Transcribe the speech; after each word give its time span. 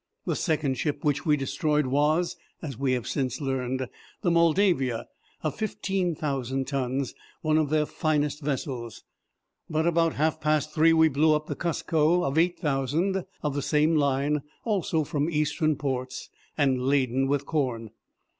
The 0.25 0.35
second 0.35 0.79
ship 0.79 1.03
which 1.05 1.27
we 1.27 1.37
destroyed 1.37 1.85
was, 1.85 2.35
as 2.59 2.75
we 2.75 2.93
have 2.93 3.05
since 3.05 3.39
learned, 3.39 3.87
the 4.23 4.31
Moldavia, 4.31 5.05
of 5.43 5.53
fifteen 5.53 6.15
thousand 6.15 6.65
tons, 6.67 7.13
one 7.43 7.59
of 7.59 7.69
their 7.69 7.85
finest 7.85 8.41
vessels; 8.41 9.03
but 9.69 9.85
about 9.85 10.13
half 10.15 10.41
past 10.41 10.73
three 10.73 10.91
we 10.91 11.07
blew 11.07 11.35
up 11.35 11.45
the 11.45 11.55
Cusco, 11.55 12.23
of 12.23 12.39
eight 12.39 12.57
thousand, 12.57 13.25
of 13.43 13.53
the 13.53 13.61
same 13.61 13.95
line, 13.95 14.41
also 14.65 15.03
from 15.03 15.29
Eastern 15.29 15.75
ports, 15.75 16.29
and 16.57 16.81
laden 16.87 17.27
with 17.27 17.45
corn. 17.45 17.91